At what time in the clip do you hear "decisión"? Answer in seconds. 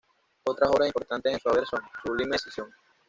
2.31-2.73